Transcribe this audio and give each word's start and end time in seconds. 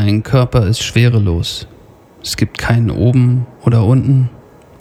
Dein 0.00 0.22
Körper 0.22 0.64
ist 0.64 0.80
schwerelos. 0.80 1.66
Es 2.22 2.36
gibt 2.36 2.56
keinen 2.56 2.92
oben 2.92 3.48
oder 3.64 3.84
unten, 3.84 4.30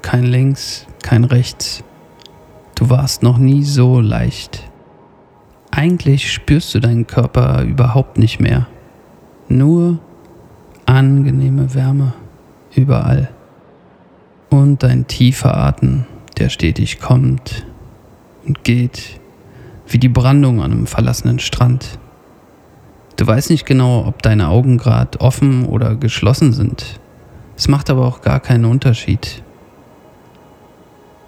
kein 0.03 0.25
links, 0.25 0.85
kein 1.01 1.23
rechts. 1.23 1.83
Du 2.75 2.91
warst 2.91 3.23
noch 3.23 3.39
nie 3.39 3.63
so 3.63 3.99
leicht. 3.99 4.69
Eigentlich 5.71 6.31
spürst 6.31 6.75
du 6.75 6.79
deinen 6.79 7.07
Körper 7.07 7.63
überhaupt 7.63 8.19
nicht 8.19 8.39
mehr. 8.39 8.67
Nur 9.49 9.97
angenehme 10.85 11.73
Wärme 11.73 12.13
überall. 12.75 13.29
Und 14.51 14.83
dein 14.83 15.07
tiefer 15.07 15.57
Atem, 15.57 16.05
der 16.37 16.49
stetig 16.49 16.99
kommt 16.99 17.65
und 18.45 18.63
geht, 18.63 19.19
wie 19.87 19.97
die 19.97 20.09
Brandung 20.09 20.61
an 20.61 20.71
einem 20.71 20.85
verlassenen 20.85 21.39
Strand. 21.39 21.97
Du 23.17 23.25
weißt 23.25 23.49
nicht 23.49 23.65
genau, 23.65 24.05
ob 24.05 24.21
deine 24.21 24.47
Augen 24.47 24.77
gerade 24.77 25.19
offen 25.19 25.65
oder 25.65 25.95
geschlossen 25.95 26.53
sind. 26.53 26.99
Es 27.57 27.67
macht 27.67 27.89
aber 27.89 28.05
auch 28.05 28.21
gar 28.21 28.39
keinen 28.39 28.65
Unterschied. 28.65 29.43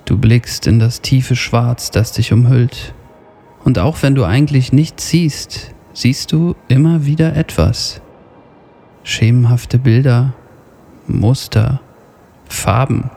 Du 0.05 0.17
blickst 0.17 0.67
in 0.67 0.79
das 0.79 1.01
tiefe 1.01 1.35
Schwarz, 1.35 1.89
das 1.89 2.11
dich 2.11 2.31
umhüllt. 2.31 2.93
Und 3.63 3.79
auch 3.79 4.01
wenn 4.03 4.13
du 4.13 4.23
eigentlich 4.23 4.71
nichts 4.71 5.09
siehst, 5.09 5.73
siehst 5.93 6.31
du 6.31 6.55
immer 6.67 7.05
wieder 7.05 7.35
etwas. 7.35 8.01
Schemenhafte 9.03 9.79
Bilder, 9.79 10.33
Muster, 11.07 11.81
Farben. 12.47 13.09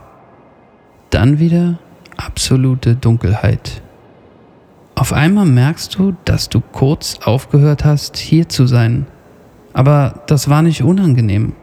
Dann 1.10 1.38
wieder 1.38 1.78
absolute 2.16 2.96
Dunkelheit. 2.96 3.81
Auf 5.02 5.12
einmal 5.12 5.46
merkst 5.46 5.98
du, 5.98 6.14
dass 6.24 6.48
du 6.48 6.60
kurz 6.60 7.18
aufgehört 7.24 7.84
hast, 7.84 8.16
hier 8.18 8.48
zu 8.48 8.68
sein. 8.68 9.06
Aber 9.72 10.22
das 10.28 10.48
war 10.48 10.62
nicht 10.62 10.84
unangenehm. 10.84 11.54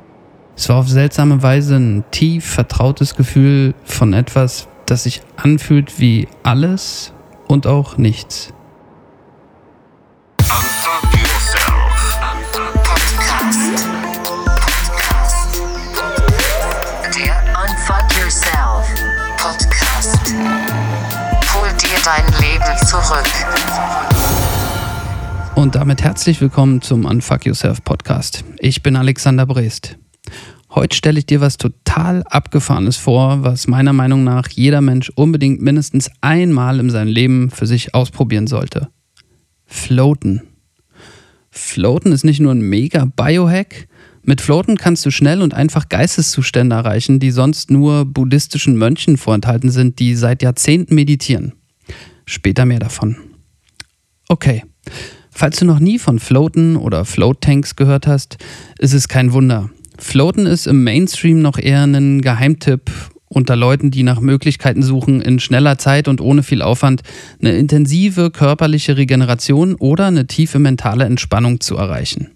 Es 0.57 0.67
war 0.67 0.75
auf 0.75 0.89
seltsame 0.89 1.41
Weise 1.41 1.77
ein 1.77 2.03
tief 2.11 2.43
vertrautes 2.43 3.15
Gefühl 3.15 3.75
von 3.85 4.11
etwas, 4.11 4.67
das 4.87 5.03
sich 5.03 5.21
anfühlt 5.37 6.01
wie 6.01 6.27
alles 6.43 7.13
und 7.47 7.65
auch 7.65 7.97
nichts. 7.97 8.53
Zurück. 22.77 23.25
Und 25.55 25.75
damit 25.75 26.03
herzlich 26.03 26.39
willkommen 26.39 26.81
zum 26.81 27.05
Unfuck 27.05 27.45
Yourself 27.45 27.83
Podcast. 27.83 28.43
Ich 28.59 28.83
bin 28.83 28.95
Alexander 28.95 29.47
Brest. 29.47 29.97
Heute 30.69 30.95
stelle 30.95 31.17
ich 31.17 31.25
dir 31.25 31.41
was 31.41 31.57
total 31.57 32.23
Abgefahrenes 32.23 32.97
vor, 32.97 33.43
was 33.43 33.67
meiner 33.67 33.93
Meinung 33.93 34.23
nach 34.23 34.49
jeder 34.49 34.81
Mensch 34.81 35.09
unbedingt 35.15 35.61
mindestens 35.61 36.11
einmal 36.21 36.79
in 36.79 36.91
seinem 36.91 37.07
Leben 37.07 37.49
für 37.49 37.65
sich 37.65 37.95
ausprobieren 37.95 38.45
sollte. 38.45 38.89
Floaten. 39.65 40.43
Floaten 41.49 42.11
ist 42.11 42.23
nicht 42.23 42.39
nur 42.39 42.53
ein 42.53 42.61
mega 42.61 43.05
Biohack. 43.05 43.87
Mit 44.21 44.41
Floaten 44.41 44.77
kannst 44.77 45.05
du 45.07 45.11
schnell 45.11 45.41
und 45.41 45.55
einfach 45.55 45.89
Geisteszustände 45.89 46.75
erreichen, 46.75 47.19
die 47.19 47.31
sonst 47.31 47.71
nur 47.71 48.05
buddhistischen 48.05 48.77
Mönchen 48.77 49.17
vorenthalten 49.17 49.71
sind, 49.71 49.97
die 49.97 50.13
seit 50.13 50.43
Jahrzehnten 50.43 50.93
meditieren. 50.93 51.53
Später 52.29 52.65
mehr 52.65 52.77
davon. 52.77 53.17
Okay. 54.27 54.63
Falls 55.31 55.57
du 55.57 55.65
noch 55.65 55.79
nie 55.79 55.97
von 55.97 56.19
Floaten 56.19 56.75
oder 56.75 57.03
Float 57.03 57.41
Tanks 57.41 57.75
gehört 57.75 58.05
hast, 58.05 58.37
ist 58.77 58.93
es 58.93 59.07
kein 59.07 59.33
Wunder. 59.33 59.71
Floaten 59.97 60.45
ist 60.45 60.67
im 60.67 60.83
Mainstream 60.83 61.41
noch 61.41 61.57
eher 61.57 61.83
ein 61.85 62.21
Geheimtipp 62.21 62.91
unter 63.29 63.55
Leuten, 63.55 63.89
die 63.89 64.03
nach 64.03 64.19
Möglichkeiten 64.19 64.83
suchen, 64.83 65.21
in 65.21 65.39
schneller 65.39 65.79
Zeit 65.79 66.07
und 66.07 66.21
ohne 66.21 66.43
viel 66.43 66.61
Aufwand 66.61 67.01
eine 67.39 67.57
intensive 67.57 68.29
körperliche 68.29 68.95
Regeneration 68.95 69.73
oder 69.73 70.05
eine 70.05 70.27
tiefe 70.27 70.59
mentale 70.59 71.05
Entspannung 71.05 71.61
zu 71.61 71.77
erreichen 71.77 72.29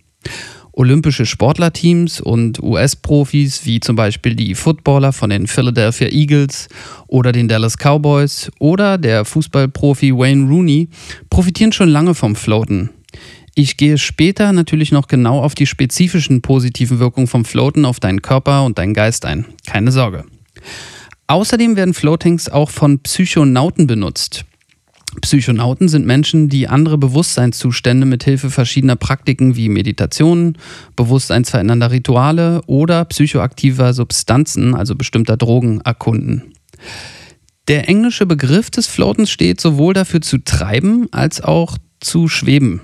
olympische 0.73 1.25
Sportlerteams 1.25 2.19
und 2.19 2.61
US-Profis 2.61 3.65
wie 3.65 3.79
zum 3.79 3.95
Beispiel 3.95 4.35
die 4.35 4.55
Footballer 4.55 5.13
von 5.13 5.29
den 5.29 5.47
Philadelphia 5.47 6.07
Eagles 6.07 6.67
oder 7.07 7.31
den 7.31 7.47
Dallas 7.47 7.77
Cowboys 7.77 8.51
oder 8.59 8.97
der 8.97 9.23
Fußballprofi 9.23 10.13
Wayne 10.13 10.49
Rooney 10.49 10.89
profitieren 11.29 11.71
schon 11.71 11.89
lange 11.89 12.15
vom 12.15 12.35
Floaten. 12.35 12.89
Ich 13.55 13.77
gehe 13.77 13.99
später 13.99 14.51
natürlich 14.51 14.91
noch 14.91 15.07
genau 15.07 15.39
auf 15.39 15.53
die 15.53 15.67
spezifischen 15.67 16.41
positiven 16.41 16.97
Wirkungen 16.97 17.27
vom 17.27 17.45
Floaten 17.45 17.85
auf 17.85 17.99
deinen 17.99 18.23
Körper 18.23 18.65
und 18.65 18.79
deinen 18.79 18.95
Geist 18.95 19.25
ein. 19.25 19.45
Keine 19.67 19.91
Sorge. 19.91 20.25
Außerdem 21.27 21.75
werden 21.75 21.93
Floatings 21.93 22.49
auch 22.49 22.71
von 22.71 22.99
Psychonauten 22.99 23.85
benutzt. 23.85 24.45
Psychonauten 25.21 25.87
sind 25.87 26.05
Menschen, 26.05 26.49
die 26.49 26.67
andere 26.67 26.97
Bewusstseinszustände 26.97 28.05
mit 28.05 28.23
Hilfe 28.23 28.49
verschiedener 28.49 28.95
Praktiken 28.95 29.55
wie 29.55 29.69
Meditation, 29.69 30.57
bewusstseinsverändernder 30.95 31.91
Rituale 31.91 32.61
oder 32.65 33.05
psychoaktiver 33.05 33.93
Substanzen, 33.93 34.75
also 34.75 34.95
bestimmter 34.95 35.37
Drogen, 35.37 35.81
erkunden. 35.81 36.53
Der 37.67 37.87
englische 37.87 38.25
Begriff 38.25 38.69
des 38.69 38.87
Floatens 38.87 39.29
steht 39.29 39.61
sowohl 39.61 39.93
dafür 39.93 40.21
zu 40.21 40.39
treiben 40.39 41.07
als 41.11 41.41
auch 41.41 41.77
zu 42.01 42.27
schweben. 42.27 42.81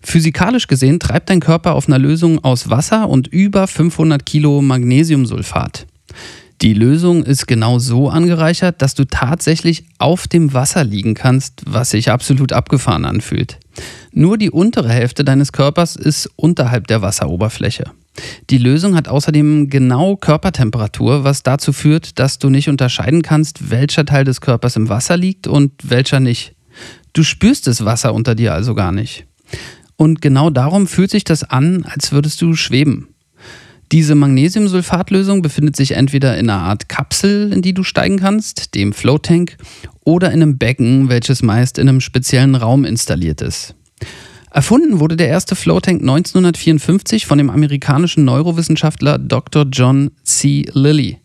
Physikalisch 0.00 0.66
gesehen 0.66 1.00
treibt 1.00 1.30
dein 1.30 1.40
Körper 1.40 1.74
auf 1.74 1.86
einer 1.86 1.98
Lösung 1.98 2.42
aus 2.42 2.70
Wasser 2.70 3.08
und 3.08 3.28
über 3.28 3.66
500 3.66 4.24
Kilo 4.24 4.62
Magnesiumsulfat. 4.62 5.86
Die 6.60 6.74
Lösung 6.74 7.22
ist 7.22 7.46
genau 7.46 7.78
so 7.78 8.08
angereichert, 8.08 8.82
dass 8.82 8.96
du 8.96 9.04
tatsächlich 9.04 9.84
auf 9.98 10.26
dem 10.26 10.54
Wasser 10.54 10.82
liegen 10.82 11.14
kannst, 11.14 11.62
was 11.66 11.90
sich 11.90 12.10
absolut 12.10 12.52
abgefahren 12.52 13.04
anfühlt. 13.04 13.60
Nur 14.10 14.38
die 14.38 14.50
untere 14.50 14.88
Hälfte 14.88 15.24
deines 15.24 15.52
Körpers 15.52 15.94
ist 15.94 16.28
unterhalb 16.34 16.88
der 16.88 17.00
Wasseroberfläche. 17.00 17.84
Die 18.50 18.58
Lösung 18.58 18.96
hat 18.96 19.06
außerdem 19.06 19.70
genau 19.70 20.16
Körpertemperatur, 20.16 21.22
was 21.22 21.44
dazu 21.44 21.72
führt, 21.72 22.18
dass 22.18 22.40
du 22.40 22.50
nicht 22.50 22.68
unterscheiden 22.68 23.22
kannst, 23.22 23.70
welcher 23.70 24.04
Teil 24.04 24.24
des 24.24 24.40
Körpers 24.40 24.74
im 24.74 24.88
Wasser 24.88 25.16
liegt 25.16 25.46
und 25.46 25.72
welcher 25.84 26.18
nicht. 26.18 26.56
Du 27.12 27.22
spürst 27.22 27.68
das 27.68 27.84
Wasser 27.84 28.12
unter 28.14 28.34
dir 28.34 28.52
also 28.52 28.74
gar 28.74 28.90
nicht. 28.90 29.26
Und 29.96 30.20
genau 30.20 30.50
darum 30.50 30.88
fühlt 30.88 31.12
sich 31.12 31.22
das 31.22 31.44
an, 31.44 31.84
als 31.84 32.10
würdest 32.10 32.42
du 32.42 32.54
schweben. 32.54 33.08
Diese 33.90 34.14
Magnesiumsulfatlösung 34.14 35.40
befindet 35.40 35.74
sich 35.74 35.92
entweder 35.92 36.36
in 36.36 36.50
einer 36.50 36.62
Art 36.62 36.90
Kapsel, 36.90 37.52
in 37.52 37.62
die 37.62 37.72
du 37.72 37.82
steigen 37.82 38.18
kannst, 38.18 38.74
dem 38.74 38.92
Float-Tank, 38.92 39.56
oder 40.04 40.30
in 40.30 40.42
einem 40.42 40.58
Becken, 40.58 41.08
welches 41.08 41.42
meist 41.42 41.78
in 41.78 41.88
einem 41.88 42.00
speziellen 42.00 42.54
Raum 42.54 42.84
installiert 42.84 43.40
ist. 43.40 43.74
Erfunden 44.50 44.98
wurde 44.98 45.16
der 45.16 45.28
erste 45.28 45.54
Float-Tank 45.54 46.00
1954 46.00 47.26
von 47.26 47.38
dem 47.38 47.48
amerikanischen 47.48 48.24
Neurowissenschaftler 48.24 49.18
Dr. 49.18 49.66
John 49.70 50.10
C. 50.22 50.64
Lilly. 50.72 51.18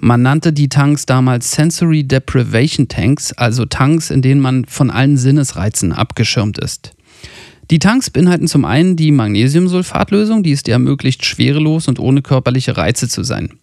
Man 0.00 0.22
nannte 0.22 0.52
die 0.52 0.68
Tanks 0.68 1.06
damals 1.06 1.52
Sensory 1.52 2.04
Deprivation 2.04 2.88
Tanks, 2.88 3.32
also 3.32 3.66
Tanks, 3.66 4.10
in 4.10 4.22
denen 4.22 4.40
man 4.40 4.64
von 4.64 4.90
allen 4.90 5.16
Sinnesreizen 5.16 5.92
abgeschirmt 5.92 6.58
ist. 6.58 6.92
Die 7.72 7.78
Tanks 7.78 8.10
beinhalten 8.10 8.48
zum 8.48 8.66
einen 8.66 8.96
die 8.96 9.12
Magnesiumsulfatlösung, 9.12 10.42
die 10.42 10.52
es 10.52 10.62
dir 10.62 10.72
ermöglicht, 10.72 11.24
schwerelos 11.24 11.88
und 11.88 11.98
ohne 11.98 12.20
körperliche 12.20 12.76
Reize 12.76 13.08
zu 13.08 13.22
sein. 13.22 13.54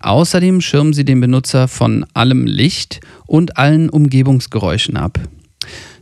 Außerdem 0.00 0.60
schirmen 0.60 0.92
sie 0.92 1.04
den 1.04 1.20
Benutzer 1.20 1.68
von 1.68 2.04
allem 2.12 2.44
Licht 2.44 3.00
und 3.24 3.58
allen 3.58 3.88
Umgebungsgeräuschen 3.88 4.96
ab. 4.96 5.20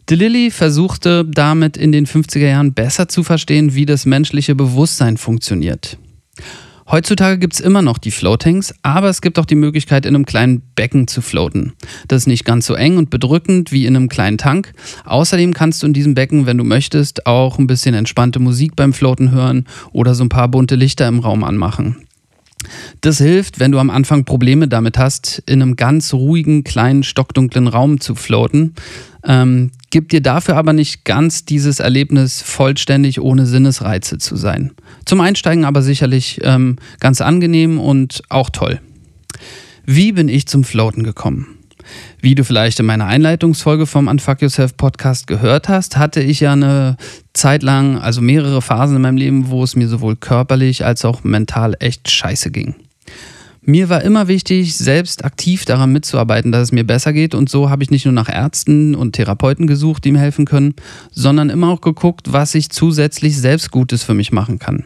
DeLilly 0.09 0.51
versuchte 0.51 1.27
damit 1.27 1.77
in 1.77 1.93
den 1.93 2.07
50er 2.07 2.49
Jahren 2.49 2.73
besser 2.73 3.09
zu 3.09 3.25
verstehen, 3.25 3.75
wie 3.75 3.85
das 3.85 4.07
menschliche 4.07 4.55
Bewusstsein 4.55 5.19
funktioniert. 5.19 5.99
Heutzutage 6.91 7.39
gibt 7.39 7.55
es 7.55 7.61
immer 7.61 7.83
noch 7.83 7.99
die 7.99 8.11
Floatanks, 8.11 8.75
aber 8.83 9.09
es 9.09 9.21
gibt 9.21 9.39
auch 9.39 9.45
die 9.45 9.55
Möglichkeit, 9.55 10.07
in 10.07 10.15
einem 10.17 10.27
kleinen 10.27 10.63
Becken 10.75 11.07
zu 11.07 11.23
floaten. 11.23 11.75
Das 12.09 12.23
ist 12.23 12.27
nicht 12.27 12.45
ganz 12.45 12.67
so 12.67 12.75
eng 12.75 12.97
und 12.97 13.11
bedrückend 13.11 13.71
wie 13.71 13.87
in 13.87 13.95
einem 13.95 14.09
kleinen 14.09 14.39
Tank. 14.39 14.73
Außerdem 15.05 15.55
kannst 15.55 15.83
du 15.83 15.87
in 15.87 15.93
diesem 15.93 16.15
Becken, 16.15 16.47
wenn 16.47 16.59
du 16.59 16.65
möchtest, 16.65 17.27
auch 17.27 17.59
ein 17.59 17.69
bisschen 17.69 17.95
entspannte 17.95 18.41
Musik 18.41 18.75
beim 18.75 18.93
Floaten 18.93 19.31
hören 19.31 19.67
oder 19.93 20.15
so 20.15 20.25
ein 20.25 20.29
paar 20.29 20.49
bunte 20.49 20.75
Lichter 20.75 21.07
im 21.07 21.21
Raum 21.21 21.45
anmachen. 21.45 21.97
Das 23.01 23.19
hilft, 23.19 23.61
wenn 23.61 23.73
du 23.73 23.79
am 23.79 23.89
Anfang 23.89 24.25
Probleme 24.25 24.67
damit 24.67 24.99
hast, 24.99 25.43
in 25.47 25.63
einem 25.63 25.77
ganz 25.77 26.13
ruhigen, 26.13 26.65
kleinen, 26.65 27.05
stockdunklen 27.05 27.69
Raum 27.69 28.01
zu 28.01 28.15
floaten. 28.17 28.75
Ähm, 29.25 29.71
gibt 29.91 30.13
dir 30.13 30.21
dafür 30.21 30.57
aber 30.57 30.73
nicht 30.73 31.05
ganz 31.05 31.45
dieses 31.45 31.81
Erlebnis, 31.81 32.43
vollständig 32.43 33.21
ohne 33.21 33.47
Sinnesreize 33.47 34.19
zu 34.19 34.37
sein. 34.37 34.73
Zum 35.05 35.21
Einsteigen 35.21 35.65
aber 35.65 35.83
sicherlich 35.83 36.41
ähm, 36.43 36.77
ganz 37.01 37.21
angenehm 37.21 37.79
und 37.79 38.23
auch 38.29 38.51
toll. 38.51 38.81
Wie 39.85 40.13
bin 40.13 40.29
ich 40.29 40.47
zum 40.47 40.65
Floaten 40.65 41.03
gekommen? 41.03 41.59
Wie 42.21 42.35
du 42.35 42.45
vielleicht 42.45 42.79
in 42.79 42.87
meiner 42.87 43.07
Einleitungsfolge 43.07 43.87
vom 43.87 44.07
Unfuck 44.07 44.43
Yourself 44.43 44.77
Podcast 44.77 45.27
gehört 45.27 45.69
hast, 45.69 45.97
hatte 45.97 46.21
ich 46.21 46.41
ja 46.41 46.53
eine 46.53 46.97
Zeit 47.33 47.63
lang, 47.63 47.99
also 47.99 48.21
mehrere 48.21 48.63
Phasen 48.63 48.97
in 48.97 49.03
meinem 49.03 49.17
Leben, 49.17 49.49
wo 49.49 49.65
es 49.65 49.75
mir 49.75 49.89
sowohl 49.89 50.17
körperlich 50.17 50.85
als 50.85 51.05
auch 51.05 51.25
mental 51.25 51.75
echt 51.81 52.11
scheiße 52.11 52.51
ging. 52.51 52.77
Mir 53.63 53.91
war 53.91 54.03
immer 54.03 54.27
wichtig, 54.27 54.75
selbst 54.77 55.25
aktiv 55.25 55.67
daran 55.67 55.93
mitzuarbeiten, 55.93 56.51
dass 56.51 56.63
es 56.63 56.73
mir 56.73 56.85
besser 56.85 57.13
geht. 57.13 57.35
Und 57.35 57.51
so 57.51 57.69
habe 57.69 57.83
ich 57.83 57.91
nicht 57.91 58.07
nur 58.07 58.15
nach 58.15 58.29
Ärzten 58.29 58.95
und 58.95 59.13
Therapeuten 59.13 59.67
gesucht, 59.67 60.05
die 60.05 60.13
mir 60.13 60.21
helfen 60.21 60.47
können, 60.47 60.75
sondern 61.11 61.51
immer 61.51 61.69
auch 61.69 61.83
geguckt, 61.83 62.33
was 62.33 62.55
ich 62.55 62.71
zusätzlich 62.71 63.37
selbst 63.37 63.71
Gutes 63.71 64.03
für 64.03 64.15
mich 64.15 64.33
machen 64.33 64.59
kann. 64.59 64.85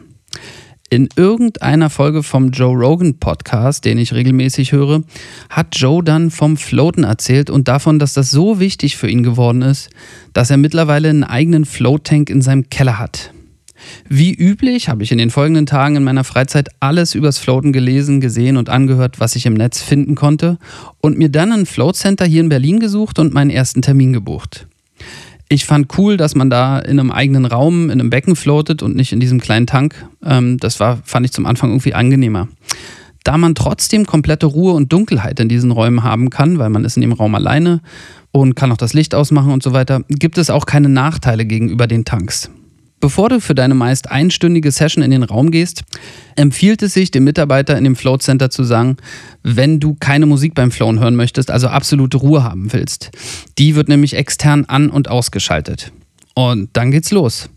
In 0.90 1.08
irgendeiner 1.16 1.88
Folge 1.88 2.22
vom 2.22 2.50
Joe 2.50 2.76
Rogan 2.76 3.18
Podcast, 3.18 3.84
den 3.84 3.98
ich 3.98 4.12
regelmäßig 4.12 4.72
höre, 4.72 5.02
hat 5.50 5.76
Joe 5.76 6.04
dann 6.04 6.30
vom 6.30 6.56
Floaten 6.56 7.04
erzählt 7.04 7.50
und 7.50 7.68
davon, 7.68 7.98
dass 7.98 8.12
das 8.12 8.30
so 8.30 8.60
wichtig 8.60 8.96
für 8.96 9.08
ihn 9.08 9.22
geworden 9.22 9.62
ist, 9.62 9.90
dass 10.34 10.50
er 10.50 10.56
mittlerweile 10.56 11.10
einen 11.10 11.24
eigenen 11.24 11.64
Float 11.64 12.04
Tank 12.04 12.28
in 12.28 12.42
seinem 12.42 12.70
Keller 12.70 12.98
hat. 12.98 13.33
Wie 14.08 14.32
üblich 14.32 14.88
habe 14.88 15.02
ich 15.02 15.12
in 15.12 15.18
den 15.18 15.30
folgenden 15.30 15.66
Tagen 15.66 15.96
in 15.96 16.04
meiner 16.04 16.24
Freizeit 16.24 16.68
alles 16.80 17.14
übers 17.14 17.38
Floaten 17.38 17.72
gelesen, 17.72 18.20
gesehen 18.20 18.56
und 18.56 18.68
angehört, 18.68 19.20
was 19.20 19.36
ich 19.36 19.46
im 19.46 19.54
Netz 19.54 19.82
finden 19.82 20.14
konnte 20.14 20.58
und 21.00 21.18
mir 21.18 21.28
dann 21.28 21.52
ein 21.52 21.66
Float 21.66 21.96
Center 21.96 22.24
hier 22.24 22.40
in 22.40 22.48
Berlin 22.48 22.80
gesucht 22.80 23.18
und 23.18 23.34
meinen 23.34 23.50
ersten 23.50 23.82
Termin 23.82 24.12
gebucht. 24.12 24.66
Ich 25.48 25.66
fand 25.66 25.98
cool, 25.98 26.16
dass 26.16 26.34
man 26.34 26.50
da 26.50 26.78
in 26.78 26.98
einem 26.98 27.10
eigenen 27.10 27.44
Raum, 27.44 27.84
in 27.84 28.00
einem 28.00 28.10
Becken 28.10 28.34
floatet 28.34 28.82
und 28.82 28.96
nicht 28.96 29.12
in 29.12 29.20
diesem 29.20 29.40
kleinen 29.40 29.66
Tank. 29.66 29.94
Ähm, 30.24 30.58
das 30.58 30.80
war, 30.80 30.98
fand 31.04 31.26
ich 31.26 31.32
zum 31.32 31.46
Anfang 31.46 31.70
irgendwie 31.70 31.94
angenehmer. 31.94 32.48
Da 33.24 33.38
man 33.38 33.54
trotzdem 33.54 34.06
komplette 34.06 34.46
Ruhe 34.46 34.72
und 34.72 34.92
Dunkelheit 34.92 35.40
in 35.40 35.48
diesen 35.48 35.70
Räumen 35.70 36.02
haben 36.02 36.30
kann, 36.30 36.58
weil 36.58 36.70
man 36.70 36.84
ist 36.84 36.96
in 36.96 37.02
dem 37.02 37.12
Raum 37.12 37.34
alleine 37.34 37.80
und 38.32 38.54
kann 38.54 38.72
auch 38.72 38.76
das 38.76 38.94
Licht 38.94 39.14
ausmachen 39.14 39.52
und 39.52 39.62
so 39.62 39.72
weiter, 39.72 40.02
gibt 40.08 40.38
es 40.38 40.50
auch 40.50 40.66
keine 40.66 40.88
Nachteile 40.88 41.46
gegenüber 41.46 41.86
den 41.86 42.04
Tanks. 42.04 42.50
Bevor 43.04 43.28
du 43.28 43.38
für 43.38 43.54
deine 43.54 43.74
meist 43.74 44.10
einstündige 44.10 44.70
Session 44.70 45.04
in 45.04 45.10
den 45.10 45.24
Raum 45.24 45.50
gehst, 45.50 45.82
empfiehlt 46.36 46.82
es 46.82 46.94
sich, 46.94 47.10
dem 47.10 47.24
Mitarbeiter 47.24 47.76
in 47.76 47.84
dem 47.84 47.96
Float 47.96 48.22
Center 48.22 48.48
zu 48.48 48.64
sagen, 48.64 48.96
wenn 49.42 49.78
du 49.78 49.92
keine 49.92 50.24
Musik 50.24 50.54
beim 50.54 50.70
Flown 50.70 51.00
hören 51.00 51.14
möchtest, 51.14 51.50
also 51.50 51.68
absolute 51.68 52.16
Ruhe 52.16 52.42
haben 52.42 52.72
willst. 52.72 53.10
Die 53.58 53.74
wird 53.74 53.90
nämlich 53.90 54.14
extern 54.14 54.64
an- 54.64 54.88
und 54.88 55.10
ausgeschaltet. 55.10 55.92
Und 56.32 56.70
dann 56.72 56.92
geht's 56.92 57.10
los. 57.10 57.50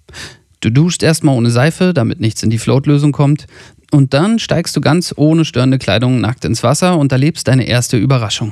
Du 0.59 0.69
duschst 0.69 1.01
erstmal 1.01 1.37
ohne 1.37 1.49
Seife, 1.49 1.93
damit 1.93 2.19
nichts 2.19 2.43
in 2.43 2.49
die 2.49 2.57
Float-Lösung 2.57 3.13
kommt. 3.13 3.47
Und 3.89 4.13
dann 4.13 4.39
steigst 4.39 4.75
du 4.75 4.81
ganz 4.81 5.13
ohne 5.15 5.45
störende 5.45 5.77
Kleidung 5.77 6.19
nackt 6.19 6.43
ins 6.43 6.61
Wasser 6.61 6.97
und 6.97 7.13
erlebst 7.13 7.47
deine 7.47 7.67
erste 7.69 7.95
Überraschung. 7.95 8.51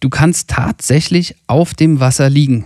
Du 0.00 0.08
kannst 0.08 0.48
tatsächlich 0.48 1.36
auf 1.46 1.74
dem 1.74 2.00
Wasser 2.00 2.30
liegen. 2.30 2.64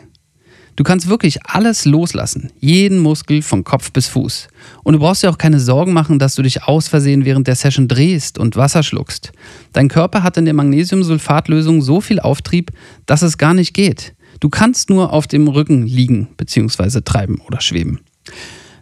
Du 0.77 0.85
kannst 0.85 1.09
wirklich 1.09 1.45
alles 1.45 1.85
loslassen, 1.85 2.51
jeden 2.59 3.01
Muskel 3.01 3.43
von 3.43 3.65
Kopf 3.65 3.93
bis 3.93 4.07
Fuß. 4.09 4.49
Und 4.83 4.95
du 4.95 4.99
brauchst 4.99 5.23
dir 5.23 5.31
auch 5.31 5.39
keine 5.39 5.61
Sorgen 5.61 5.93
machen, 5.93 6.19
dass 6.19 6.35
du 6.35 6.43
dich 6.43 6.63
aus 6.65 6.89
Versehen 6.89 7.25
während 7.25 7.47
der 7.47 7.57
Session 7.57 7.89
drehst 7.89 8.39
und 8.39 8.57
Wasser 8.57 8.83
schluckst. 8.83 9.33
Dein 9.73 9.89
Körper 9.89 10.23
hat 10.23 10.37
in 10.37 10.45
der 10.45 10.55
Magnesiumsulfatlösung 10.55 11.83
so 11.83 12.01
viel 12.01 12.21
Auftrieb, 12.21 12.71
dass 13.07 13.23
es 13.23 13.39
gar 13.39 13.55
nicht 13.55 13.75
geht. 13.75 14.15
Du 14.41 14.49
kannst 14.49 14.89
nur 14.89 15.13
auf 15.13 15.27
dem 15.27 15.49
Rücken 15.49 15.87
liegen 15.87 16.29
bzw. 16.37 17.03
treiben 17.03 17.41
oder 17.47 17.61
schweben. 17.61 18.01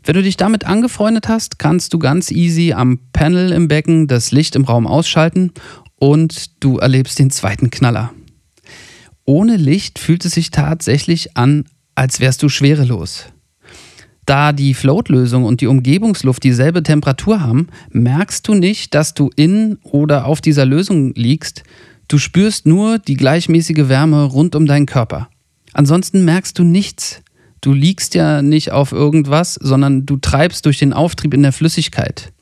Wenn 0.04 0.14
du 0.14 0.22
dich 0.22 0.36
damit 0.36 0.64
angefreundet 0.64 1.28
hast, 1.28 1.58
kannst 1.58 1.92
du 1.92 1.98
ganz 1.98 2.30
easy 2.30 2.72
am 2.72 3.00
Panel 3.12 3.52
im 3.52 3.68
Becken 3.68 4.06
das 4.06 4.30
Licht 4.30 4.56
im 4.56 4.64
Raum 4.64 4.86
ausschalten 4.86 5.52
und 5.96 6.62
du 6.62 6.78
erlebst 6.78 7.18
den 7.18 7.30
zweiten 7.30 7.70
Knaller. 7.70 8.12
Ohne 9.24 9.56
Licht 9.56 9.98
fühlt 9.98 10.24
es 10.24 10.32
sich 10.32 10.50
tatsächlich 10.50 11.36
an, 11.36 11.64
als 11.98 12.20
wärst 12.20 12.44
du 12.44 12.48
schwerelos. 12.48 13.24
Da 14.24 14.52
die 14.52 14.74
Floatlösung 14.74 15.42
und 15.44 15.60
die 15.60 15.66
Umgebungsluft 15.66 16.44
dieselbe 16.44 16.84
Temperatur 16.84 17.40
haben, 17.40 17.66
merkst 17.90 18.46
du 18.46 18.54
nicht, 18.54 18.94
dass 18.94 19.14
du 19.14 19.30
in 19.34 19.78
oder 19.82 20.26
auf 20.26 20.40
dieser 20.40 20.64
Lösung 20.64 21.12
liegst. 21.14 21.64
Du 22.06 22.18
spürst 22.18 22.66
nur 22.66 23.00
die 23.00 23.16
gleichmäßige 23.16 23.88
Wärme 23.88 24.22
rund 24.22 24.54
um 24.54 24.66
deinen 24.66 24.86
Körper. 24.86 25.28
Ansonsten 25.72 26.24
merkst 26.24 26.56
du 26.56 26.62
nichts. 26.62 27.20
Du 27.62 27.72
liegst 27.72 28.14
ja 28.14 28.42
nicht 28.42 28.70
auf 28.70 28.92
irgendwas, 28.92 29.54
sondern 29.54 30.06
du 30.06 30.18
treibst 30.18 30.66
durch 30.66 30.78
den 30.78 30.92
Auftrieb 30.92 31.34
in 31.34 31.42
der 31.42 31.52
Flüssigkeit. 31.52 32.32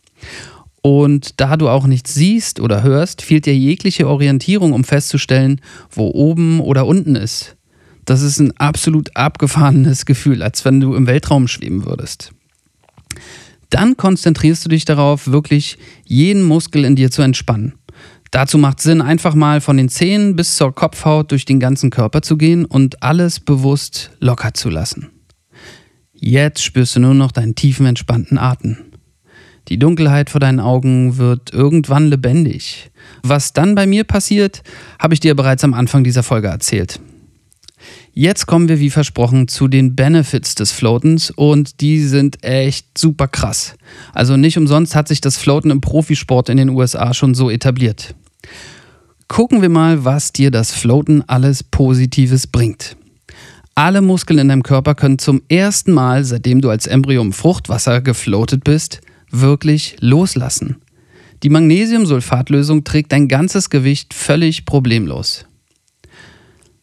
Und 0.82 1.40
da 1.40 1.56
du 1.56 1.70
auch 1.70 1.86
nichts 1.86 2.12
siehst 2.12 2.60
oder 2.60 2.82
hörst, 2.82 3.22
fehlt 3.22 3.46
dir 3.46 3.56
jegliche 3.56 4.06
Orientierung, 4.06 4.74
um 4.74 4.84
festzustellen, 4.84 5.62
wo 5.90 6.10
oben 6.10 6.60
oder 6.60 6.86
unten 6.86 7.16
ist. 7.16 7.56
Das 8.06 8.22
ist 8.22 8.38
ein 8.38 8.56
absolut 8.56 9.14
abgefahrenes 9.16 10.06
Gefühl, 10.06 10.42
als 10.42 10.64
wenn 10.64 10.80
du 10.80 10.94
im 10.94 11.06
Weltraum 11.06 11.48
schweben 11.48 11.84
würdest. 11.84 12.30
Dann 13.68 13.96
konzentrierst 13.96 14.64
du 14.64 14.68
dich 14.68 14.84
darauf, 14.84 15.26
wirklich 15.26 15.76
jeden 16.04 16.44
Muskel 16.44 16.84
in 16.84 16.94
dir 16.94 17.10
zu 17.10 17.22
entspannen. 17.22 17.74
Dazu 18.30 18.58
macht 18.58 18.80
Sinn, 18.80 19.02
einfach 19.02 19.34
mal 19.34 19.60
von 19.60 19.76
den 19.76 19.88
Zähnen 19.88 20.36
bis 20.36 20.56
zur 20.56 20.74
Kopfhaut 20.74 21.32
durch 21.32 21.44
den 21.44 21.58
ganzen 21.58 21.90
Körper 21.90 22.22
zu 22.22 22.36
gehen 22.36 22.64
und 22.64 23.02
alles 23.02 23.40
bewusst 23.40 24.12
locker 24.20 24.54
zu 24.54 24.70
lassen. 24.70 25.10
Jetzt 26.12 26.62
spürst 26.62 26.96
du 26.96 27.00
nur 27.00 27.14
noch 27.14 27.32
deinen 27.32 27.56
tiefen, 27.56 27.86
entspannten 27.86 28.38
Atem. 28.38 28.76
Die 29.68 29.78
Dunkelheit 29.78 30.30
vor 30.30 30.40
deinen 30.40 30.60
Augen 30.60 31.18
wird 31.18 31.52
irgendwann 31.52 32.08
lebendig. 32.08 32.90
Was 33.24 33.52
dann 33.52 33.74
bei 33.74 33.86
mir 33.86 34.04
passiert, 34.04 34.62
habe 35.00 35.14
ich 35.14 35.20
dir 35.20 35.34
bereits 35.34 35.64
am 35.64 35.74
Anfang 35.74 36.04
dieser 36.04 36.22
Folge 36.22 36.46
erzählt. 36.48 37.00
Jetzt 38.12 38.46
kommen 38.46 38.68
wir 38.68 38.80
wie 38.80 38.90
versprochen 38.90 39.46
zu 39.46 39.68
den 39.68 39.94
Benefits 39.94 40.54
des 40.54 40.72
Floatens 40.72 41.30
und 41.30 41.80
die 41.80 42.00
sind 42.00 42.42
echt 42.42 42.96
super 42.96 43.28
krass. 43.28 43.74
Also 44.14 44.36
nicht 44.36 44.56
umsonst 44.56 44.94
hat 44.94 45.08
sich 45.08 45.20
das 45.20 45.36
Floaten 45.36 45.70
im 45.70 45.80
Profisport 45.80 46.48
in 46.48 46.56
den 46.56 46.70
USA 46.70 47.12
schon 47.12 47.34
so 47.34 47.50
etabliert. 47.50 48.14
Gucken 49.28 49.60
wir 49.60 49.68
mal, 49.68 50.04
was 50.04 50.32
dir 50.32 50.50
das 50.50 50.72
Floaten 50.72 51.22
alles 51.26 51.62
Positives 51.62 52.46
bringt. 52.46 52.96
Alle 53.74 54.00
Muskeln 54.00 54.38
in 54.38 54.48
deinem 54.48 54.62
Körper 54.62 54.94
können 54.94 55.18
zum 55.18 55.42
ersten 55.50 55.92
Mal, 55.92 56.24
seitdem 56.24 56.62
du 56.62 56.70
als 56.70 56.86
Embryo 56.86 57.20
im 57.20 57.34
Fruchtwasser 57.34 58.00
gefloatet 58.00 58.64
bist, 58.64 59.02
wirklich 59.30 59.96
loslassen. 60.00 60.76
Die 61.42 61.50
Magnesiumsulfatlösung 61.50 62.84
trägt 62.84 63.12
dein 63.12 63.28
ganzes 63.28 63.68
Gewicht 63.68 64.14
völlig 64.14 64.64
problemlos. 64.64 65.44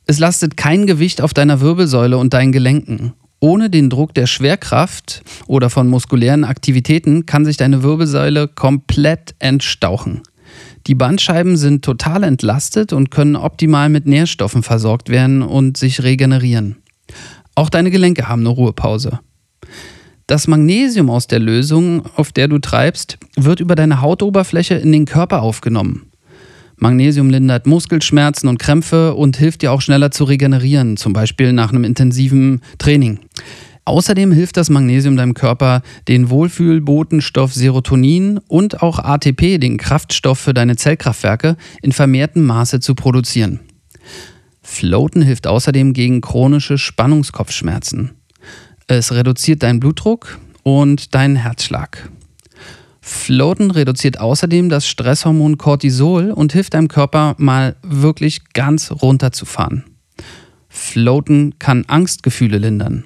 Es 0.05 0.19
lastet 0.19 0.57
kein 0.57 0.85
Gewicht 0.85 1.21
auf 1.21 1.33
deiner 1.33 1.61
Wirbelsäule 1.61 2.17
und 2.17 2.33
deinen 2.33 2.51
Gelenken. 2.51 3.13
Ohne 3.39 3.69
den 3.69 3.89
Druck 3.89 4.13
der 4.13 4.27
Schwerkraft 4.27 5.23
oder 5.47 5.69
von 5.69 5.87
muskulären 5.87 6.43
Aktivitäten 6.43 7.25
kann 7.25 7.45
sich 7.45 7.57
deine 7.57 7.83
Wirbelsäule 7.83 8.47
komplett 8.47 9.35
entstauchen. 9.39 10.21
Die 10.87 10.95
Bandscheiben 10.95 11.55
sind 11.55 11.83
total 11.83 12.23
entlastet 12.23 12.93
und 12.93 13.11
können 13.11 13.35
optimal 13.35 13.89
mit 13.89 14.05
Nährstoffen 14.05 14.63
versorgt 14.63 15.09
werden 15.09 15.41
und 15.41 15.77
sich 15.77 16.03
regenerieren. 16.03 16.77
Auch 17.55 17.69
deine 17.69 17.91
Gelenke 17.91 18.27
haben 18.27 18.41
eine 18.41 18.49
Ruhepause. 18.49 19.19
Das 20.27 20.47
Magnesium 20.47 21.09
aus 21.09 21.27
der 21.27 21.39
Lösung, 21.39 22.05
auf 22.15 22.31
der 22.31 22.47
du 22.47 22.59
treibst, 22.59 23.17
wird 23.35 23.59
über 23.59 23.75
deine 23.75 24.01
Hautoberfläche 24.01 24.75
in 24.75 24.91
den 24.91 25.05
Körper 25.05 25.41
aufgenommen. 25.41 26.12
Magnesium 26.77 27.29
lindert 27.29 27.67
Muskelschmerzen 27.67 28.49
und 28.49 28.59
Krämpfe 28.59 29.15
und 29.15 29.37
hilft 29.37 29.61
dir 29.61 29.71
auch 29.71 29.81
schneller 29.81 30.11
zu 30.11 30.23
regenerieren, 30.23 30.97
zum 30.97 31.13
Beispiel 31.13 31.53
nach 31.53 31.71
einem 31.71 31.83
intensiven 31.83 32.61
Training. 32.77 33.19
Außerdem 33.85 34.31
hilft 34.31 34.55
das 34.55 34.69
Magnesium 34.69 35.17
deinem 35.17 35.33
Körper, 35.33 35.81
den 36.07 36.29
Wohlfühlbotenstoff 36.29 37.53
Serotonin 37.53 38.39
und 38.47 38.81
auch 38.81 38.99
ATP, 38.99 39.57
den 39.57 39.77
Kraftstoff 39.77 40.39
für 40.39 40.53
deine 40.53 40.77
Zellkraftwerke, 40.77 41.57
in 41.81 41.91
vermehrtem 41.91 42.43
Maße 42.43 42.79
zu 42.79 42.95
produzieren. 42.95 43.59
Floaten 44.61 45.21
hilft 45.21 45.47
außerdem 45.47 45.91
gegen 45.91 46.21
chronische 46.21 46.77
Spannungskopfschmerzen. 46.77 48.11
Es 48.87 49.11
reduziert 49.11 49.63
deinen 49.63 49.81
Blutdruck 49.81 50.39
und 50.63 51.13
deinen 51.13 51.35
Herzschlag. 51.35 52.09
Floaten 53.05 53.69
reduziert 53.69 54.21
außerdem 54.21 54.69
das 54.69 54.87
Stresshormon 54.87 55.57
Cortisol 55.57 56.31
und 56.31 56.53
hilft 56.53 56.73
deinem 56.73 56.87
Körper 56.87 57.35
mal 57.37 57.75
wirklich 57.83 58.53
ganz 58.53 58.91
runterzufahren. 58.91 59.83
Floaten 60.69 61.59
kann 61.59 61.83
Angstgefühle 61.87 62.59
lindern. 62.59 63.03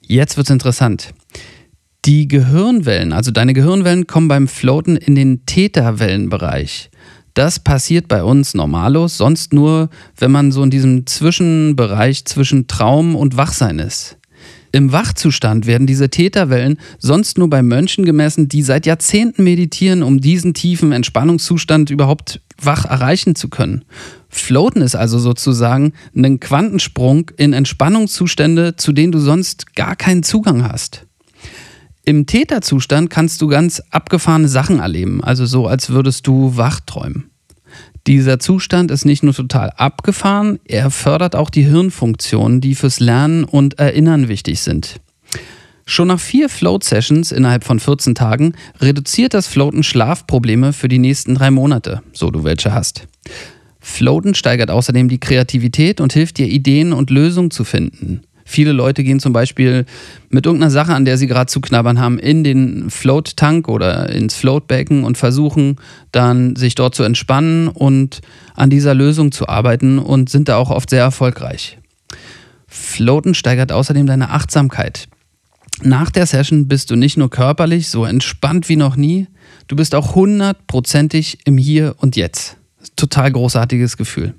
Jetzt 0.00 0.38
wird's 0.38 0.48
interessant. 0.48 1.12
Die 2.06 2.26
Gehirnwellen, 2.26 3.12
also 3.12 3.30
deine 3.30 3.52
Gehirnwellen, 3.52 4.06
kommen 4.06 4.28
beim 4.28 4.48
Floaten 4.48 4.96
in 4.96 5.14
den 5.14 5.44
Theta-Wellenbereich. 5.44 6.90
Das 7.34 7.60
passiert 7.60 8.08
bei 8.08 8.24
uns 8.24 8.54
normallos, 8.54 9.18
sonst 9.18 9.52
nur, 9.52 9.90
wenn 10.16 10.30
man 10.30 10.52
so 10.52 10.62
in 10.62 10.70
diesem 10.70 11.06
Zwischenbereich 11.06 12.24
zwischen 12.24 12.66
Traum 12.66 13.14
und 13.14 13.36
Wachsein 13.36 13.78
ist. 13.78 14.16
Im 14.72 14.92
Wachzustand 14.92 15.66
werden 15.66 15.86
diese 15.86 16.10
Täterwellen 16.10 16.78
sonst 16.98 17.38
nur 17.38 17.50
bei 17.50 17.62
Mönchen 17.62 18.04
gemessen, 18.04 18.48
die 18.48 18.62
seit 18.62 18.86
Jahrzehnten 18.86 19.42
meditieren, 19.42 20.02
um 20.02 20.20
diesen 20.20 20.54
tiefen 20.54 20.92
Entspannungszustand 20.92 21.90
überhaupt 21.90 22.40
wach 22.62 22.84
erreichen 22.84 23.34
zu 23.34 23.48
können. 23.48 23.84
Floaten 24.28 24.82
ist 24.82 24.94
also 24.94 25.18
sozusagen 25.18 25.92
ein 26.14 26.38
Quantensprung 26.38 27.30
in 27.36 27.52
Entspannungszustände, 27.52 28.76
zu 28.76 28.92
denen 28.92 29.12
du 29.12 29.18
sonst 29.18 29.74
gar 29.74 29.96
keinen 29.96 30.22
Zugang 30.22 30.62
hast. 30.62 31.06
Im 32.04 32.26
Täterzustand 32.26 33.10
kannst 33.10 33.40
du 33.42 33.48
ganz 33.48 33.82
abgefahrene 33.90 34.48
Sachen 34.48 34.78
erleben, 34.78 35.22
also 35.22 35.46
so, 35.46 35.66
als 35.66 35.90
würdest 35.90 36.26
du 36.26 36.56
wach 36.56 36.80
träumen. 36.80 37.29
Dieser 38.06 38.38
Zustand 38.38 38.90
ist 38.90 39.04
nicht 39.04 39.22
nur 39.22 39.34
total 39.34 39.70
abgefahren, 39.76 40.58
er 40.64 40.90
fördert 40.90 41.36
auch 41.36 41.50
die 41.50 41.64
Hirnfunktionen, 41.64 42.60
die 42.60 42.74
fürs 42.74 43.00
Lernen 43.00 43.44
und 43.44 43.78
Erinnern 43.78 44.28
wichtig 44.28 44.60
sind. 44.60 45.00
Schon 45.86 46.08
nach 46.08 46.20
vier 46.20 46.48
Float-Sessions 46.48 47.32
innerhalb 47.32 47.64
von 47.64 47.80
14 47.80 48.14
Tagen 48.14 48.54
reduziert 48.80 49.34
das 49.34 49.48
Floaten 49.48 49.82
Schlafprobleme 49.82 50.72
für 50.72 50.88
die 50.88 51.00
nächsten 51.00 51.34
drei 51.34 51.50
Monate, 51.50 52.02
so 52.12 52.30
du 52.30 52.44
welche 52.44 52.72
hast. 52.72 53.08
Floaten 53.80 54.34
steigert 54.34 54.70
außerdem 54.70 55.08
die 55.08 55.18
Kreativität 55.18 56.00
und 56.00 56.12
hilft 56.12 56.38
dir, 56.38 56.46
Ideen 56.46 56.92
und 56.92 57.10
Lösungen 57.10 57.50
zu 57.50 57.64
finden. 57.64 58.22
Viele 58.50 58.72
Leute 58.72 59.04
gehen 59.04 59.20
zum 59.20 59.32
Beispiel 59.32 59.86
mit 60.28 60.44
irgendeiner 60.44 60.72
Sache, 60.72 60.92
an 60.92 61.04
der 61.04 61.16
sie 61.16 61.28
gerade 61.28 61.46
zu 61.46 61.60
knabbern 61.60 62.00
haben, 62.00 62.18
in 62.18 62.42
den 62.42 62.90
Float-Tank 62.90 63.68
oder 63.68 64.10
ins 64.10 64.34
Floatbecken 64.34 65.04
und 65.04 65.16
versuchen 65.16 65.76
dann, 66.10 66.56
sich 66.56 66.74
dort 66.74 66.96
zu 66.96 67.04
entspannen 67.04 67.68
und 67.68 68.22
an 68.56 68.68
dieser 68.68 68.92
Lösung 68.92 69.30
zu 69.30 69.48
arbeiten 69.48 70.00
und 70.00 70.30
sind 70.30 70.48
da 70.48 70.56
auch 70.56 70.70
oft 70.70 70.90
sehr 70.90 71.00
erfolgreich. 71.00 71.78
Floaten 72.66 73.34
steigert 73.34 73.70
außerdem 73.70 74.06
deine 74.06 74.30
Achtsamkeit. 74.30 75.06
Nach 75.82 76.10
der 76.10 76.26
Session 76.26 76.66
bist 76.66 76.90
du 76.90 76.96
nicht 76.96 77.16
nur 77.16 77.30
körperlich 77.30 77.88
so 77.88 78.04
entspannt 78.04 78.68
wie 78.68 78.74
noch 78.74 78.96
nie, 78.96 79.28
du 79.68 79.76
bist 79.76 79.94
auch 79.94 80.16
hundertprozentig 80.16 81.38
im 81.44 81.56
Hier 81.56 81.94
und 81.98 82.16
Jetzt. 82.16 82.56
Total 82.96 83.30
großartiges 83.30 83.96
Gefühl. 83.96 84.34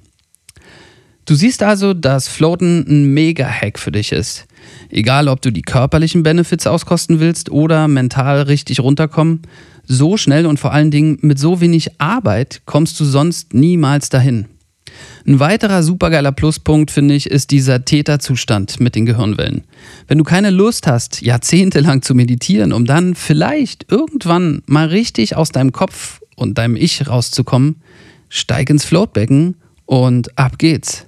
Du 1.25 1.35
siehst 1.35 1.61
also, 1.63 1.93
dass 1.93 2.27
Floaten 2.27 2.85
ein 2.87 3.13
Mega-Hack 3.13 3.77
für 3.77 3.91
dich 3.91 4.11
ist. 4.11 4.47
Egal, 4.89 5.27
ob 5.27 5.41
du 5.41 5.51
die 5.51 5.61
körperlichen 5.61 6.23
Benefits 6.23 6.67
auskosten 6.67 7.19
willst 7.19 7.51
oder 7.51 7.87
mental 7.87 8.41
richtig 8.43 8.79
runterkommen, 8.79 9.41
so 9.85 10.17
schnell 10.17 10.45
und 10.45 10.59
vor 10.59 10.73
allen 10.73 10.91
Dingen 10.91 11.17
mit 11.21 11.39
so 11.39 11.61
wenig 11.61 11.99
Arbeit 11.99 12.61
kommst 12.65 12.99
du 12.99 13.05
sonst 13.05 13.53
niemals 13.53 14.09
dahin. 14.09 14.47
Ein 15.25 15.39
weiterer 15.39 15.83
supergeiler 15.83 16.31
Pluspunkt, 16.31 16.91
finde 16.91 17.15
ich, 17.15 17.27
ist 17.27 17.51
dieser 17.51 17.85
Täterzustand 17.85 18.79
mit 18.79 18.95
den 18.95 19.05
Gehirnwellen. 19.05 19.63
Wenn 20.07 20.17
du 20.17 20.23
keine 20.23 20.49
Lust 20.49 20.87
hast, 20.87 21.21
jahrzehntelang 21.21 22.01
zu 22.01 22.15
meditieren, 22.15 22.73
um 22.73 22.85
dann 22.85 23.15
vielleicht 23.15 23.91
irgendwann 23.91 24.63
mal 24.65 24.87
richtig 24.87 25.37
aus 25.37 25.51
deinem 25.51 25.71
Kopf 25.71 26.21
und 26.35 26.57
deinem 26.57 26.75
Ich 26.75 27.07
rauszukommen, 27.07 27.75
steig 28.29 28.69
ins 28.69 28.85
Floatbecken 28.85 29.55
und 29.85 30.37
ab 30.37 30.57
geht's. 30.57 31.05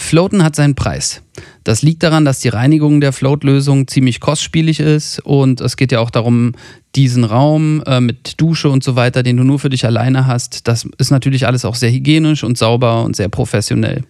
Floaten 0.00 0.42
hat 0.42 0.56
seinen 0.56 0.74
Preis. 0.74 1.22
Das 1.62 1.82
liegt 1.82 2.02
daran, 2.02 2.24
dass 2.24 2.40
die 2.40 2.48
Reinigung 2.48 3.00
der 3.00 3.12
Float-Lösung 3.12 3.86
ziemlich 3.86 4.18
kostspielig 4.18 4.80
ist 4.80 5.20
und 5.20 5.60
es 5.60 5.76
geht 5.76 5.92
ja 5.92 6.00
auch 6.00 6.10
darum, 6.10 6.52
diesen 6.96 7.24
Raum 7.24 7.82
äh, 7.86 8.00
mit 8.00 8.40
Dusche 8.40 8.70
und 8.70 8.82
so 8.82 8.96
weiter, 8.96 9.22
den 9.22 9.36
du 9.36 9.44
nur 9.44 9.58
für 9.58 9.68
dich 9.68 9.84
alleine 9.84 10.26
hast, 10.26 10.66
das 10.66 10.88
ist 10.98 11.10
natürlich 11.10 11.46
alles 11.46 11.64
auch 11.64 11.74
sehr 11.74 11.92
hygienisch 11.92 12.42
und 12.42 12.58
sauber 12.58 13.04
und 13.04 13.14
sehr 13.14 13.28
professionell. 13.28 14.02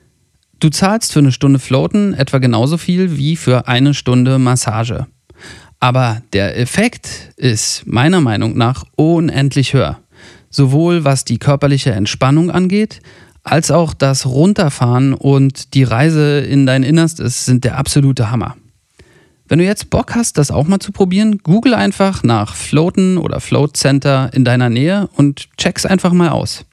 Du 0.61 0.71
zahlst 0.71 1.13
für 1.13 1.19
eine 1.19 1.33
Stunde 1.33 1.59
Floaten 1.59 2.15
etwa 2.15 2.39
genauso 2.39 2.79
viel 2.79 3.17
wie 3.17 3.37
für 3.37 3.67
eine 3.67 3.93
Stunde 3.93 4.39
Massage. 4.39 5.07
Aber 5.81 6.23
der 6.33 6.59
Effekt 6.59 7.33
ist 7.37 7.87
meiner 7.87 8.21
Meinung 8.21 8.57
nach 8.57 8.85
unendlich 8.97 9.73
höher. 9.73 9.99
Sowohl 10.51 11.05
was 11.05 11.25
die 11.25 11.39
körperliche 11.39 11.93
Entspannung 11.93 12.51
angeht, 12.51 13.01
als 13.43 13.71
auch 13.71 13.95
das 13.95 14.27
Runterfahren 14.27 15.15
und 15.15 15.75
die 15.75 15.85
Reise 15.85 16.41
in 16.41 16.67
dein 16.67 16.83
Innerstes 16.83 17.45
sind 17.45 17.65
der 17.65 17.79
absolute 17.79 18.31
Hammer. 18.31 18.57
Wenn 19.49 19.59
du 19.59 19.65
jetzt 19.65 19.91
Bock 19.91 20.15
hast, 20.15 20.39
das 20.39 20.53
auch 20.53 20.69
mal 20.69 20.79
zu 20.79 20.93
probieren, 20.93 21.39
google 21.39 21.75
einfach 21.75 22.23
nach 22.23 22.55
Floaten 22.55 23.19
oder 23.19 23.41
Float 23.41 23.77
Center 23.77 24.31
in 24.33 24.45
deiner 24.45 24.71
Nähe 24.71 25.09
und 25.17 25.49
check's 25.57 25.85
einfach 25.85 26.13
mal 26.13 26.29
aus. 26.29 26.65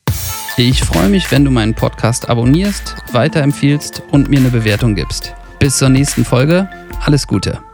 Ich 0.57 0.83
freue 0.83 1.09
mich, 1.09 1.31
wenn 1.31 1.45
du 1.45 1.51
meinen 1.51 1.73
Podcast 1.73 2.29
abonnierst, 2.29 2.95
weiterempfiehlst 3.13 4.03
und 4.11 4.29
mir 4.29 4.39
eine 4.39 4.49
Bewertung 4.49 4.95
gibst. 4.95 5.33
Bis 5.59 5.77
zur 5.77 5.89
nächsten 5.89 6.23
Folge. 6.23 6.69
Alles 7.03 7.25
Gute. 7.25 7.66